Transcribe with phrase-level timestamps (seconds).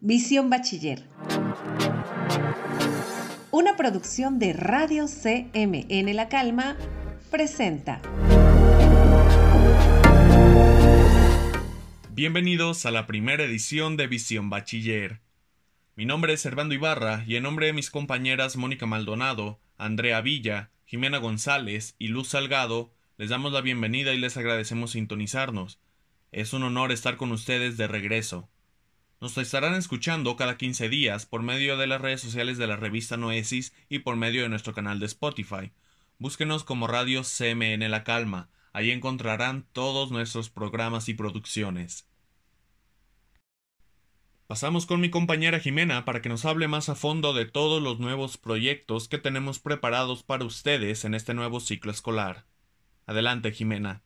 [0.00, 1.04] Visión Bachiller.
[3.50, 6.76] Una producción de Radio CMN La Calma
[7.30, 8.00] presenta.
[12.12, 15.20] Bienvenidos a la primera edición de Visión Bachiller.
[15.94, 20.70] Mi nombre es Servando Ibarra y en nombre de mis compañeras Mónica Maldonado, Andrea Villa,
[20.86, 25.78] Jimena González y Luz Salgado, les damos la bienvenida y les agradecemos sintonizarnos.
[26.30, 28.50] Es un honor estar con ustedes de regreso.
[29.20, 33.16] Nos estarán escuchando cada 15 días por medio de las redes sociales de la revista
[33.16, 35.72] Noesis y por medio de nuestro canal de Spotify.
[36.18, 38.50] Búsquenos como Radio CMN La Calma.
[38.74, 42.06] Ahí encontrarán todos nuestros programas y producciones.
[44.46, 48.00] Pasamos con mi compañera Jimena para que nos hable más a fondo de todos los
[48.00, 52.46] nuevos proyectos que tenemos preparados para ustedes en este nuevo ciclo escolar.
[53.06, 54.02] Adelante, Jimena.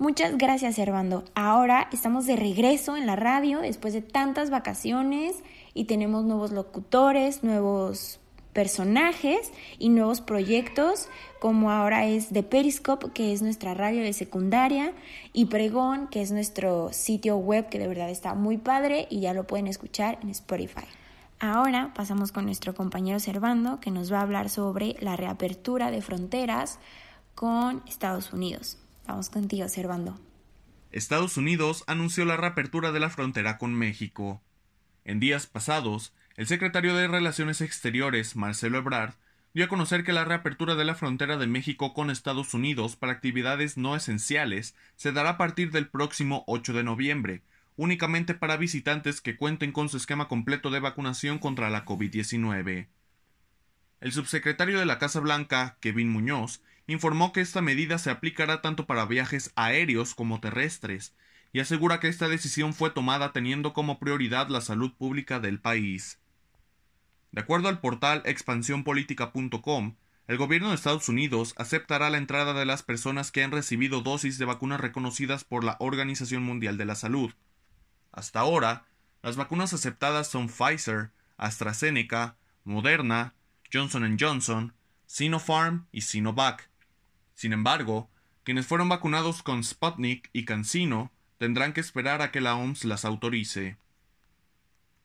[0.00, 1.24] Muchas gracias, Servando.
[1.34, 5.36] Ahora estamos de regreso en la radio después de tantas vacaciones
[5.74, 8.18] y tenemos nuevos locutores, nuevos
[8.54, 14.94] personajes y nuevos proyectos, como ahora es de Periscope, que es nuestra radio de secundaria,
[15.34, 19.34] y Pregón, que es nuestro sitio web, que de verdad está muy padre y ya
[19.34, 20.86] lo pueden escuchar en Spotify.
[21.40, 26.00] Ahora pasamos con nuestro compañero Servando, que nos va a hablar sobre la reapertura de
[26.00, 26.78] fronteras
[27.34, 28.78] con Estados Unidos.
[29.32, 30.20] Contigo, Servando.
[30.92, 34.40] Estados Unidos anunció la reapertura de la frontera con México.
[35.04, 39.14] En días pasados, el secretario de Relaciones Exteriores, Marcelo Ebrard,
[39.52, 43.12] dio a conocer que la reapertura de la frontera de México con Estados Unidos para
[43.12, 47.42] actividades no esenciales se dará a partir del próximo 8 de noviembre,
[47.76, 52.86] únicamente para visitantes que cuenten con su esquema completo de vacunación contra la COVID-19.
[54.00, 58.86] El subsecretario de la Casa Blanca, Kevin Muñoz, informó que esta medida se aplicará tanto
[58.86, 61.14] para viajes aéreos como terrestres,
[61.52, 66.20] y asegura que esta decisión fue tomada teniendo como prioridad la salud pública del país.
[67.32, 72.82] De acuerdo al portal expansiónpolitica.com, el gobierno de Estados Unidos aceptará la entrada de las
[72.82, 77.32] personas que han recibido dosis de vacunas reconocidas por la Organización Mundial de la Salud.
[78.12, 78.86] Hasta ahora,
[79.22, 83.34] las vacunas aceptadas son Pfizer, AstraZeneca, Moderna,
[83.72, 84.72] Johnson Johnson,
[85.06, 86.69] Sinopharm y Sinovac.
[87.40, 88.10] Sin embargo,
[88.44, 93.06] quienes fueron vacunados con Sputnik y CanSino tendrán que esperar a que la OMS las
[93.06, 93.78] autorice.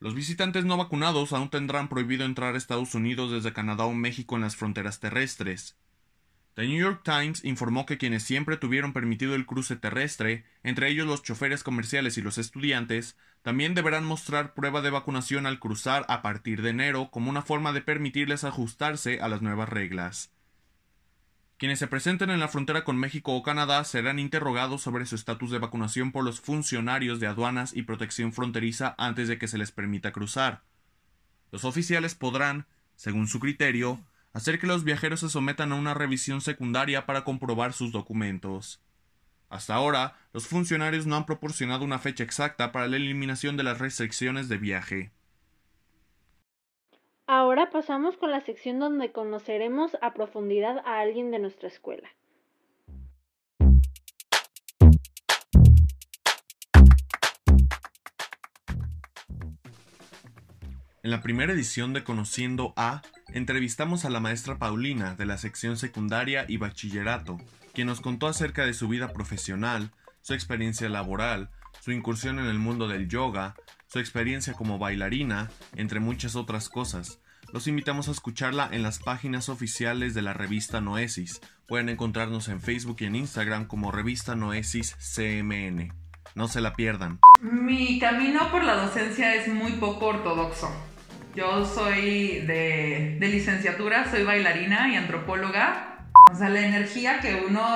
[0.00, 4.36] Los visitantes no vacunados aún tendrán prohibido entrar a Estados Unidos desde Canadá o México
[4.36, 5.76] en las fronteras terrestres.
[6.54, 11.06] The New York Times informó que quienes siempre tuvieron permitido el cruce terrestre, entre ellos
[11.06, 16.22] los choferes comerciales y los estudiantes, también deberán mostrar prueba de vacunación al cruzar a
[16.22, 20.31] partir de enero como una forma de permitirles ajustarse a las nuevas reglas.
[21.62, 25.52] Quienes se presenten en la frontera con México o Canadá serán interrogados sobre su estatus
[25.52, 29.70] de vacunación por los funcionarios de aduanas y protección fronteriza antes de que se les
[29.70, 30.64] permita cruzar.
[31.52, 36.40] Los oficiales podrán, según su criterio, hacer que los viajeros se sometan a una revisión
[36.40, 38.82] secundaria para comprobar sus documentos.
[39.48, 43.78] Hasta ahora, los funcionarios no han proporcionado una fecha exacta para la eliminación de las
[43.78, 45.12] restricciones de viaje.
[47.34, 52.10] Ahora pasamos con la sección donde conoceremos a profundidad a alguien de nuestra escuela.
[61.02, 63.00] En la primera edición de Conociendo a,
[63.32, 67.38] entrevistamos a la maestra Paulina de la sección secundaria y bachillerato,
[67.72, 71.48] quien nos contó acerca de su vida profesional, su experiencia laboral,
[71.80, 73.54] su incursión en el mundo del yoga,
[73.92, 77.21] su experiencia como bailarina, entre muchas otras cosas.
[77.52, 81.42] Los invitamos a escucharla en las páginas oficiales de la revista Noesis.
[81.68, 85.92] Pueden encontrarnos en Facebook y en Instagram como revista Noesis CMN.
[86.34, 87.20] No se la pierdan.
[87.42, 90.70] Mi camino por la docencia es muy poco ortodoxo.
[91.34, 96.08] Yo soy de, licenciatura, soy bailarina y antropóloga.
[96.32, 97.66] O sea, la energía que uno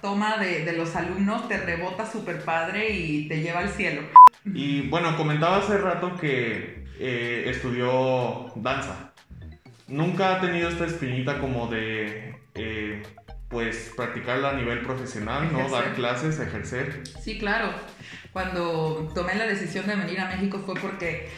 [0.00, 4.02] toma de, los alumnos te rebota súper padre y te lleva al cielo.
[4.44, 9.10] Y bueno, comentaba hace rato que eh, estudió danza
[9.88, 13.02] nunca ha tenido esta espinita como de, eh,
[13.48, 15.68] pues, practicarla a nivel profesional, ¿no?
[15.68, 17.02] Dar clases, ejercer.
[17.20, 17.72] Sí, claro.
[18.32, 21.30] Cuando tomé la decisión de venir a México fue porque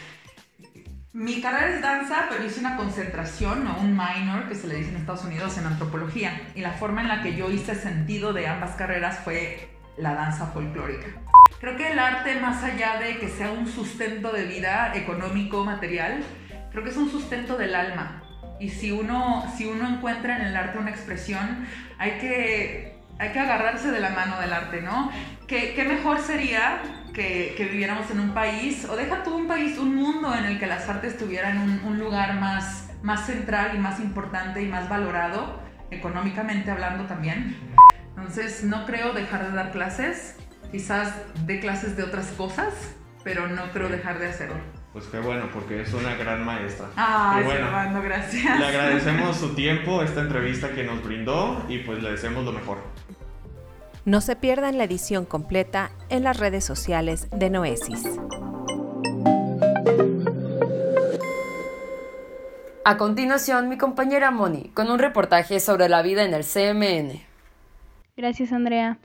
[1.12, 4.90] mi carrera es danza, pero hice una concentración o un minor, que se le dice
[4.90, 6.40] en Estados Unidos, en antropología.
[6.54, 10.46] Y la forma en la que yo hice sentido de ambas carreras fue la danza
[10.48, 11.06] folclórica.
[11.58, 16.22] Creo que el arte, más allá de que sea un sustento de vida económico, material,
[16.70, 18.22] creo que es un sustento del alma.
[18.58, 21.66] Y si uno, si uno encuentra en el arte una expresión,
[21.98, 25.10] hay que hay que agarrarse de la mano del arte, ¿no?
[25.46, 26.82] ¿Qué, qué mejor sería
[27.14, 30.58] que, que, viviéramos en un país, o deja tú un país, un mundo en el
[30.58, 34.88] que las artes tuvieran un, un lugar más, más central y más importante y más
[34.88, 37.56] valorado, económicamente hablando también?
[38.16, 40.36] Entonces, no creo dejar de dar clases,
[40.70, 41.14] quizás
[41.46, 42.74] de clases de otras cosas,
[43.24, 44.75] pero no creo dejar de hacerlo.
[44.96, 46.86] Pues qué bueno, porque es una gran maestra.
[46.96, 48.58] Ay, bueno, gracias.
[48.58, 52.78] Le agradecemos su tiempo, esta entrevista que nos brindó y pues le deseamos lo mejor.
[54.06, 58.04] No se pierdan la edición completa en las redes sociales de Noesis.
[62.82, 67.20] A continuación, mi compañera Moni, con un reportaje sobre la vida en el CMN.
[68.16, 68.96] Gracias, Andrea.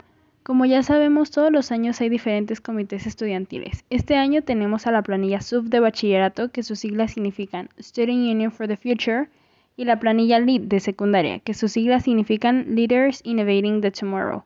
[0.42, 3.84] Como ya sabemos, todos los años hay diferentes comités estudiantiles.
[3.90, 8.50] Este año tenemos a la planilla SUB de bachillerato, que sus siglas significan Student Union
[8.50, 9.28] for the Future,
[9.76, 14.42] y la planilla LEAD de secundaria, que sus siglas significan Leaders Innovating the Tomorrow.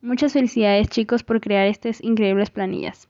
[0.00, 3.08] Muchas felicidades chicos por crear estas increíbles planillas.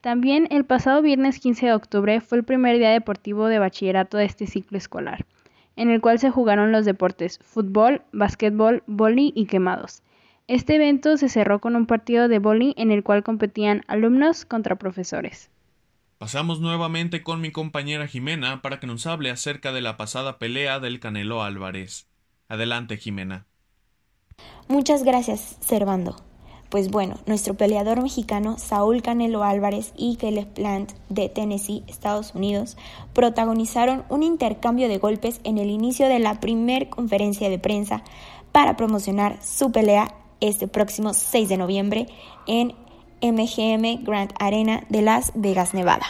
[0.00, 4.24] También el pasado viernes 15 de octubre fue el primer día deportivo de bachillerato de
[4.24, 5.26] este ciclo escolar,
[5.76, 10.02] en el cual se jugaron los deportes fútbol, básquetbol, vóley y quemados.
[10.52, 14.76] Este evento se cerró con un partido de vóley en el cual competían alumnos contra
[14.76, 15.48] profesores.
[16.18, 20.78] Pasamos nuevamente con mi compañera Jimena para que nos hable acerca de la pasada pelea
[20.78, 22.06] del Canelo Álvarez.
[22.48, 23.46] Adelante, Jimena.
[24.68, 26.16] Muchas gracias, Servando.
[26.68, 32.76] Pues bueno, nuestro peleador mexicano Saúl Canelo Álvarez y Caleb Plant de Tennessee, Estados Unidos,
[33.14, 38.02] protagonizaron un intercambio de golpes en el inicio de la primer conferencia de prensa
[38.52, 42.06] para promocionar su pelea este próximo 6 de noviembre
[42.46, 42.74] en
[43.22, 46.04] MGM Grand Arena de Las Vegas, Nevada.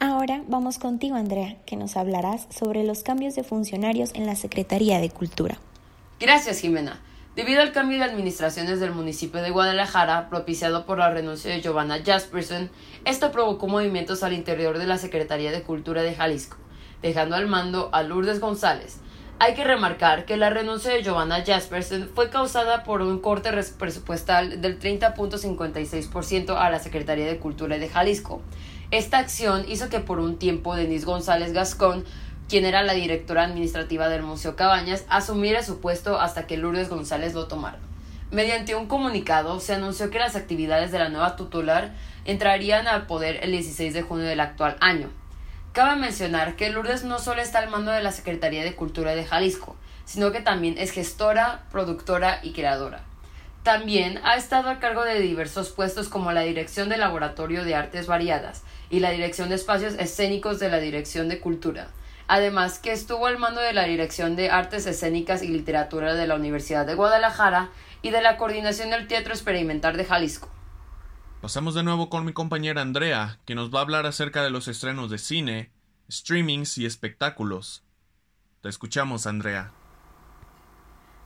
[0.00, 5.00] Ahora vamos contigo, Andrea, que nos hablarás sobre los cambios de funcionarios en la Secretaría
[5.00, 5.58] de Cultura.
[6.20, 7.00] Gracias, Jimena.
[7.34, 12.02] Debido al cambio de administraciones del municipio de Guadalajara, propiciado por la renuncia de Giovanna
[12.04, 12.70] Jasperson,
[13.04, 16.58] esto provocó movimientos al interior de la Secretaría de Cultura de Jalisco,
[17.00, 18.98] dejando al mando a Lourdes González.
[19.40, 24.60] Hay que remarcar que la renuncia de Giovanna Jasperson fue causada por un corte presupuestal
[24.60, 28.42] del 30.56% a la Secretaría de Cultura de Jalisco.
[28.90, 32.04] Esta acción hizo que por un tiempo Denise González Gascón
[32.48, 37.34] quien era la directora administrativa del Museo Cabañas, asumiera su puesto hasta que Lourdes González
[37.34, 37.78] lo tomara.
[38.30, 41.94] Mediante un comunicado se anunció que las actividades de la nueva titular
[42.24, 45.10] entrarían al poder el 16 de junio del actual año.
[45.78, 49.24] Cabe mencionar que Lourdes no solo está al mando de la Secretaría de Cultura de
[49.24, 49.76] Jalisco,
[50.06, 53.04] sino que también es gestora, productora y creadora.
[53.62, 58.08] También ha estado a cargo de diversos puestos como la Dirección del Laboratorio de Artes
[58.08, 61.86] Variadas y la Dirección de Espacios Escénicos de la Dirección de Cultura,
[62.26, 66.34] además que estuvo al mando de la Dirección de Artes Escénicas y Literatura de la
[66.34, 67.68] Universidad de Guadalajara
[68.02, 70.48] y de la Coordinación del Teatro Experimental de Jalisco.
[71.40, 74.66] Pasamos de nuevo con mi compañera Andrea, que nos va a hablar acerca de los
[74.66, 75.70] estrenos de cine,
[76.10, 77.84] streamings y espectáculos.
[78.60, 79.70] Te escuchamos, Andrea.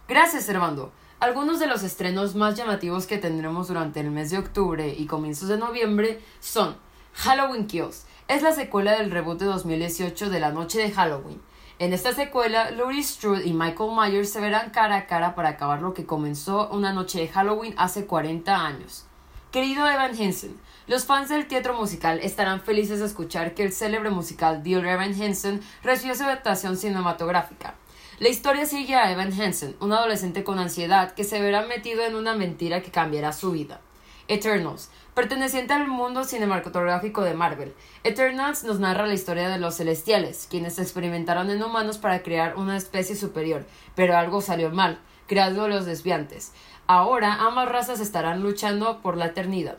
[0.06, 0.92] Gracias, Armando.
[1.18, 5.48] Algunos de los estrenos más llamativos que tendremos durante el mes de octubre y comienzos
[5.48, 6.76] de noviembre son
[7.14, 11.40] Halloween Kills, es la secuela del reboot de 2018 de La Noche de Halloween.
[11.78, 15.80] En esta secuela, Laurie Strode y Michael Myers se verán cara a cara para acabar
[15.80, 19.06] lo que comenzó una noche de Halloween hace 40 años.
[19.52, 24.08] Querido Evan Hansen, los fans del teatro musical estarán felices de escuchar que el célebre
[24.08, 27.74] musical Dear Evan Hansen recibió su adaptación cinematográfica.
[28.18, 32.16] La historia sigue a Evan Hansen, un adolescente con ansiedad que se verá metido en
[32.16, 33.82] una mentira que cambiará su vida.
[34.26, 37.74] Eternals, perteneciente al mundo cinematográfico de Marvel.
[38.04, 42.78] Eternals nos narra la historia de los celestiales, quienes experimentaron en humanos para crear una
[42.78, 44.98] especie superior, pero algo salió mal,
[45.32, 46.52] creando los desviantes.
[46.86, 49.78] Ahora ambas razas estarán luchando por la eternidad.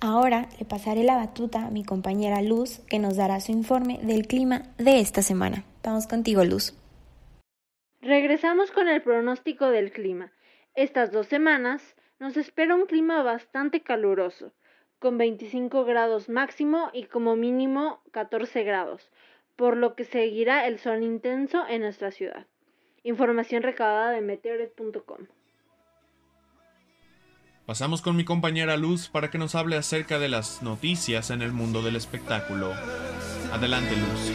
[0.00, 4.26] Ahora le pasaré la batuta a mi compañera Luz, que nos dará su informe del
[4.26, 5.62] clima de esta semana.
[5.84, 6.74] Vamos contigo, Luz.
[8.00, 10.32] Regresamos con el pronóstico del clima.
[10.74, 14.54] Estas dos semanas nos espera un clima bastante caluroso,
[14.98, 19.08] con 25 grados máximo y como mínimo 14 grados,
[19.54, 22.48] por lo que seguirá el sol intenso en nuestra ciudad.
[23.06, 25.28] Información recabada de meteoret.com.
[27.64, 31.52] Pasamos con mi compañera Luz para que nos hable acerca de las noticias en el
[31.52, 32.72] mundo del espectáculo.
[33.52, 34.32] Adelante, Luz.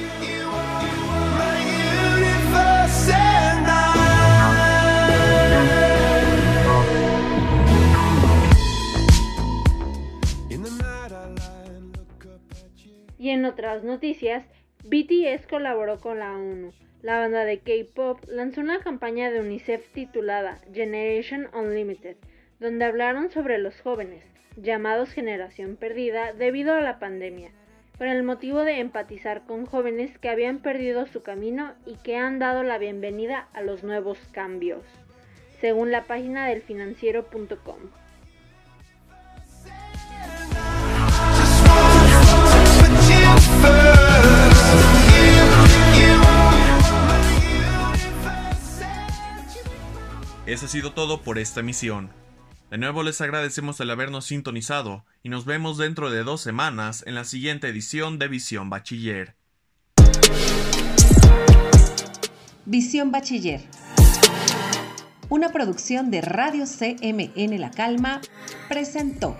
[13.20, 14.46] Y en otras noticias,
[14.84, 16.74] BTS colaboró con la ONU
[17.04, 22.18] La banda de K-Pop lanzó una campaña de UNICEF titulada Generation Unlimited,
[22.60, 24.24] donde hablaron sobre los jóvenes,
[24.56, 27.52] llamados generación perdida debido a la pandemia,
[28.00, 32.40] con el motivo de empatizar con jóvenes que habían perdido su camino y que han
[32.40, 34.84] dado la bienvenida a los nuevos cambios,
[35.60, 37.80] según la página del financiero.com.
[50.51, 52.10] Eso ha sido todo por esta emisión.
[52.70, 57.15] De nuevo les agradecemos el habernos sintonizado y nos vemos dentro de dos semanas en
[57.15, 59.38] la siguiente edición de Visión Bachiller.
[62.65, 63.62] Visión Bachiller.
[65.29, 68.20] Una producción de Radio CMN La Calma
[68.67, 69.38] presentó.